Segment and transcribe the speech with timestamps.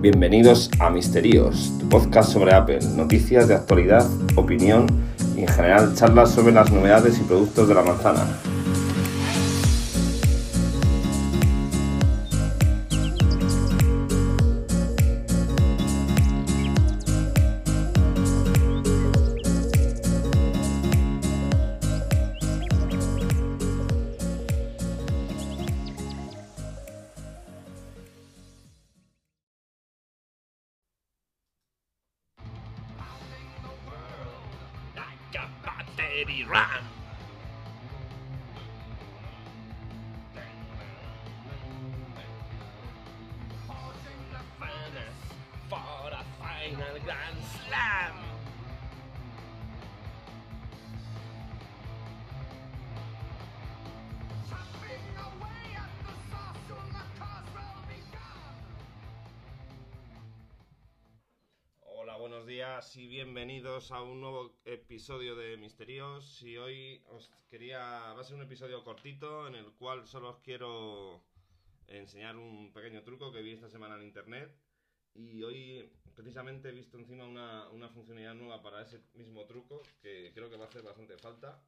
[0.00, 4.86] Bienvenidos a Misterios, tu podcast sobre Apple, noticias de actualidad, opinión
[5.36, 8.26] y en general charlas sobre las novedades y productos de la manzana.
[36.20, 36.84] Eddie Ram.
[45.70, 48.29] For the final Grand Slam!
[62.94, 66.40] Y bienvenidos a un nuevo episodio de Misterios.
[66.40, 67.80] Y hoy os quería.
[67.80, 71.20] Va a ser un episodio cortito en el cual solo os quiero
[71.88, 74.56] enseñar un pequeño truco que vi esta semana en internet.
[75.14, 80.30] Y hoy, precisamente, he visto encima una, una funcionalidad nueva para ese mismo truco que
[80.32, 81.60] creo que va a hacer bastante falta.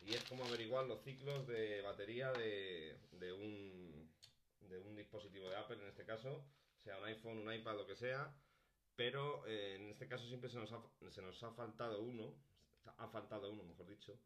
[0.00, 4.10] Y es como averiguar los ciclos de batería de, de un,
[4.70, 6.42] de un dispositivo de Apple, en este caso,
[6.78, 8.34] sea un iPhone, un iPad, lo que sea
[8.96, 12.34] pero eh, en este caso siempre se nos, ha, se nos ha faltado uno,
[12.98, 14.18] ha faltado uno, mejor dicho,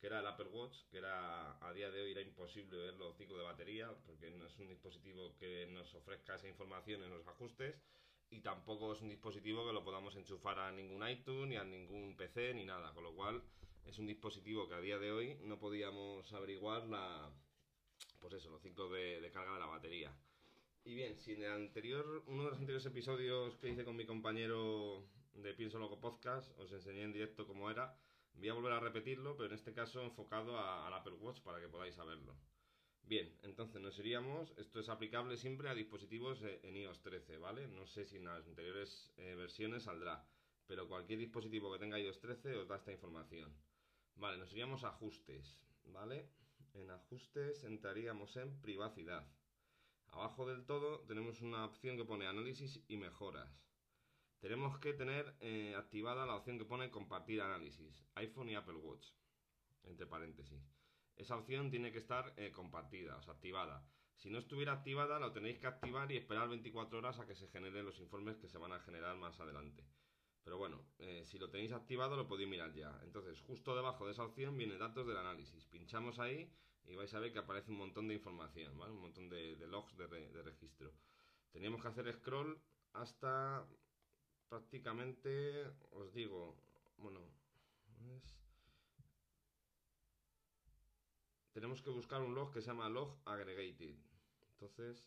[0.00, 3.16] que era el Apple Watch, que era a día de hoy era imposible ver los
[3.16, 7.26] ciclos de batería, porque no es un dispositivo que nos ofrezca esa información en los
[7.26, 7.80] ajustes,
[8.30, 12.16] y tampoco es un dispositivo que lo podamos enchufar a ningún iTunes, ni a ningún
[12.16, 13.42] PC, ni nada, con lo cual
[13.86, 17.30] es un dispositivo que a día de hoy no podíamos averiguar la,
[18.20, 20.12] pues eso, los ciclos de, de carga de la batería.
[20.86, 24.04] Y bien, si en el anterior, uno de los anteriores episodios que hice con mi
[24.04, 27.96] compañero de Pienso Loco Podcast, os enseñé en directo cómo era,
[28.34, 31.68] voy a volver a repetirlo, pero en este caso enfocado al Apple Watch para que
[31.68, 32.36] podáis saberlo.
[33.02, 37.66] Bien, entonces nos iríamos, esto es aplicable siempre a dispositivos eh, en iOS 13, ¿vale?
[37.66, 40.22] No sé si en las anteriores eh, versiones saldrá,
[40.66, 43.50] pero cualquier dispositivo que tenga iOS 13 os da esta información.
[44.16, 46.28] Vale, nos iríamos a ajustes, ¿vale?
[46.74, 49.26] En ajustes entraríamos en privacidad.
[50.14, 53.50] Abajo del todo tenemos una opción que pone análisis y mejoras.
[54.38, 59.08] Tenemos que tener eh, activada la opción que pone compartir análisis, iPhone y Apple Watch,
[59.82, 60.70] entre paréntesis.
[61.16, 63.84] Esa opción tiene que estar eh, compartida, o sea, activada.
[64.14, 67.48] Si no estuviera activada, lo tenéis que activar y esperar 24 horas a que se
[67.48, 69.84] generen los informes que se van a generar más adelante.
[70.44, 73.00] Pero bueno, eh, si lo tenéis activado lo podéis mirar ya.
[73.02, 75.66] Entonces, justo debajo de esa opción viene datos del análisis.
[75.66, 76.52] Pinchamos ahí
[76.86, 78.80] y vais a ver que aparece un montón de información.
[78.80, 80.92] Un montón de, logs de, re- de registro.
[81.52, 82.60] Teníamos que hacer scroll
[82.92, 83.66] hasta
[84.48, 86.56] prácticamente, os digo,
[86.98, 87.20] bueno,
[91.52, 93.96] tenemos que buscar un log que se llama log aggregated.
[94.52, 95.04] Entonces,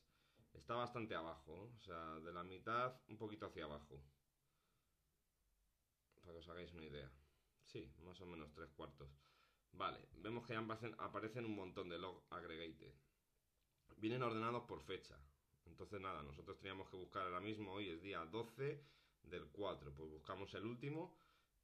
[0.54, 1.72] está bastante abajo, ¿eh?
[1.78, 4.02] o sea, de la mitad un poquito hacia abajo.
[6.22, 7.10] Para que os hagáis una idea.
[7.66, 9.10] Sí, más o menos tres cuartos.
[9.74, 12.94] Vale, vemos que aparecen, un montón de log aggregated.
[13.98, 15.18] Vienen ordenados por fecha.
[15.66, 18.84] Entonces nada, nosotros teníamos que buscar ahora mismo, hoy es día 12
[19.24, 19.94] del 4.
[19.94, 21.16] Pues buscamos el último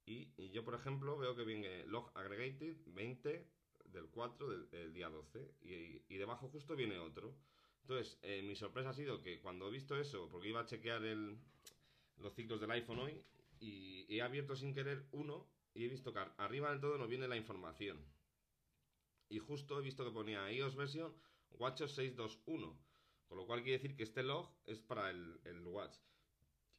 [0.05, 3.47] y, yo por ejemplo veo que viene log aggregated 20
[3.85, 7.33] del 4 del, día 12 y, y debajo justo viene otro.
[7.81, 11.03] Entonces eh, mi sorpresa ha sido que cuando he visto eso, porque iba a chequear
[11.03, 11.37] el,
[12.17, 13.23] los ciclos del iPhone hoy
[13.59, 17.09] y he abierto sin querer uno y he visto que ar- arriba del todo nos
[17.09, 17.99] viene la información.
[19.29, 21.13] Y justo he visto que ponía iOS versión
[21.51, 22.77] WatchOS 621.
[23.27, 25.95] Con lo cual quiere decir que este log es para el, el Watch.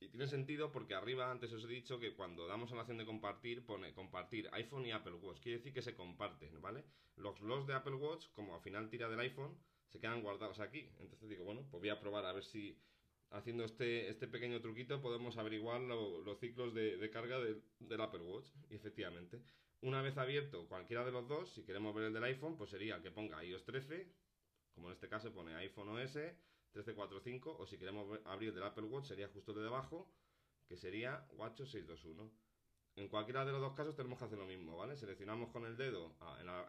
[0.01, 2.99] Y tiene sentido porque arriba, antes os he dicho que cuando damos a la opción
[2.99, 5.41] de compartir, pone compartir iPhone y Apple Watch.
[5.41, 6.85] Quiere decir que se comparten, ¿vale?
[7.17, 9.57] Los logs de Apple Watch, como al final tira del iPhone,
[9.89, 10.89] se quedan guardados aquí.
[10.99, 12.79] Entonces digo, bueno, pues voy a probar a ver si
[13.31, 18.01] haciendo este, este pequeño truquito podemos averiguar lo- los ciclos de, de carga del, del
[18.01, 18.49] Apple Watch.
[18.71, 19.43] Y efectivamente,
[19.81, 23.03] una vez abierto cualquiera de los dos, si queremos ver el del iPhone, pues sería
[23.03, 24.13] que ponga iOS 13,
[24.75, 28.65] como en este caso pone iPhone OS 1345, o si queremos ver- abrir el del
[28.65, 30.11] Apple Watch sería justo de debajo,
[30.67, 32.31] que sería WatchOS 621.
[32.97, 34.97] En cualquiera de los dos casos tenemos que hacer lo mismo, ¿vale?
[34.97, 36.17] Seleccionamos con el dedo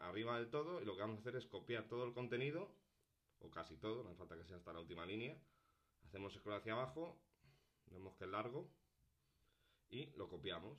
[0.01, 2.75] arriba del todo y lo que vamos a hacer es copiar todo el contenido,
[3.39, 5.37] o casi todo, no hace falta que sea hasta la última línea.
[6.05, 7.19] Hacemos scroll hacia abajo,
[7.87, 8.71] vemos que es largo,
[9.89, 10.77] y lo copiamos.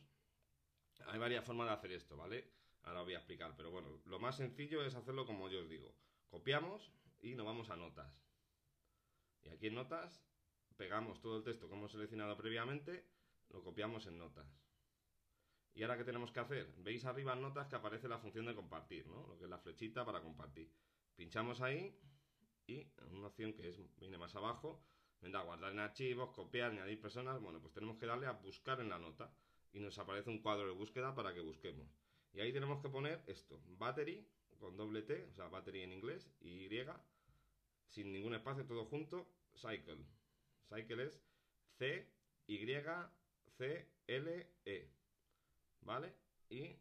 [1.07, 2.51] Hay varias formas de hacer esto, ¿vale?
[2.83, 5.69] Ahora os voy a explicar, pero bueno, lo más sencillo es hacerlo como yo os
[5.69, 5.95] digo.
[6.29, 8.23] Copiamos y nos vamos a notas.
[9.43, 10.25] Y aquí en notas
[10.77, 13.09] pegamos todo el texto que hemos seleccionado previamente,
[13.51, 14.47] lo copiamos en notas.
[15.75, 16.73] ¿Y ahora qué tenemos que hacer?
[16.79, 19.27] Veis arriba en notas que aparece la función de compartir, ¿no?
[19.27, 20.73] Lo que es la flechita para compartir.
[21.15, 21.99] Pinchamos ahí
[22.67, 24.83] y una opción que es, viene más abajo,
[25.21, 27.41] vendrá guardar en archivos, copiar, añadir personas.
[27.41, 29.33] Bueno, pues tenemos que darle a buscar en la nota
[29.73, 31.89] y nos aparece un cuadro de búsqueda para que busquemos.
[32.33, 34.27] Y ahí tenemos que poner esto, battery
[34.59, 36.85] con doble T, o sea, battery en inglés, y Y,
[37.87, 40.05] sin ningún espacio, todo junto, cycle.
[40.69, 41.21] Cycle es
[41.79, 42.11] C,
[42.47, 42.67] Y,
[43.59, 44.91] C, L, E.
[45.83, 46.15] ¿Vale?
[46.49, 46.77] Y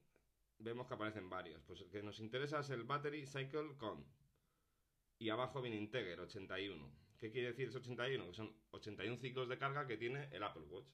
[0.60, 1.62] vemos que aparecen varios.
[1.64, 4.06] Pues el que nos interesa es el battery cycle con.
[5.20, 7.05] Y abajo viene integer, 81.
[7.20, 8.28] ¿Qué quiere decir ese 81?
[8.28, 10.88] Que son 81 ciclos de carga que tiene el Apple Watch.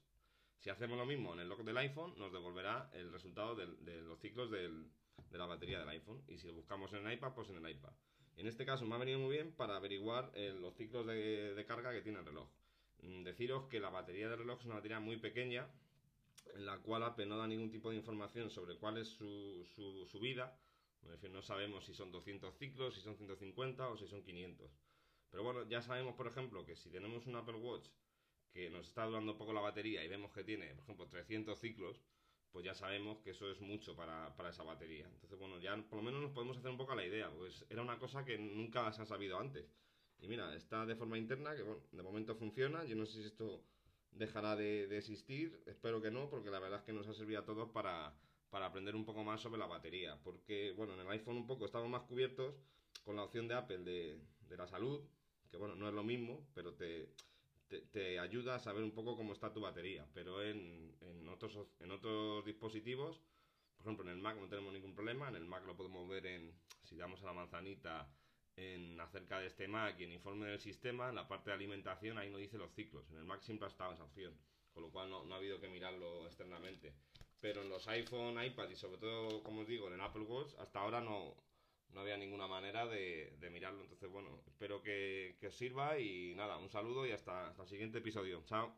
[0.58, 4.20] Si hacemos lo mismo en el log del iPhone, nos devolverá el resultado de los
[4.20, 6.22] ciclos de la batería del iPhone.
[6.28, 7.92] Y si lo buscamos en el iPad, pues en el iPad.
[8.36, 11.92] En este caso me ha venido muy bien para averiguar eh, los ciclos de, carga
[11.92, 12.48] que tiene el reloj.
[13.02, 15.68] Mm, deciros que la batería del reloj es una batería muy pequeña,
[16.54, 20.58] en la cual Apple no da ningún tipo de información sobre cuál es su, vida.
[21.30, 24.70] no sabemos si son 200 ciclos, si son 150 o si son 500.
[25.32, 27.88] Pero bueno, ya sabemos, por ejemplo, que si tenemos un Apple Watch
[28.52, 32.02] que nos está durando poco la batería y vemos que tiene, por ejemplo, 300 ciclos,
[32.52, 35.06] pues ya sabemos que eso es mucho para, para, esa batería.
[35.06, 37.80] Entonces, bueno, ya por lo menos nos podemos hacer un poco la idea, pues era
[37.80, 39.64] una cosa que nunca se ha sabido antes.
[40.18, 43.26] Y mira, está de forma interna, que bueno, de momento funciona, yo no sé si
[43.26, 43.64] esto
[44.10, 47.46] dejará de, existir, espero que no, porque la verdad es que nos ha servido a
[47.46, 48.14] todos para,
[48.50, 51.64] para aprender un poco más sobre la batería, porque bueno, en el iPhone un poco
[51.64, 52.54] estamos más cubiertos
[53.02, 55.02] con la opción de Apple de, de la salud,
[55.52, 57.10] que bueno, no es lo mismo, pero te,
[57.68, 60.08] te, ayuda a saber un poco cómo está tu batería.
[60.14, 63.20] Pero en, en, otros, en otros dispositivos,
[63.76, 66.24] por ejemplo en el Mac no tenemos ningún problema, en el Mac lo podemos ver
[66.26, 68.10] en, si damos a la manzanita
[68.56, 72.16] en acerca de este Mac y en informe del sistema, en la parte de alimentación
[72.16, 73.10] ahí no dice los ciclos.
[73.10, 74.34] En el Mac siempre ha estado esa opción,
[74.72, 76.94] con lo cual no, no ha habido que mirarlo externamente.
[77.40, 80.54] Pero en los iPhone, iPad y sobre todo, como os digo, en el Apple Watch,
[80.58, 81.36] hasta ahora no,
[81.92, 83.82] no había ninguna manera de, mirarlo.
[83.82, 87.98] Entonces, bueno, espero que, os sirva y nada, un saludo y hasta, hasta el siguiente
[87.98, 88.42] episodio.
[88.46, 88.74] Chao.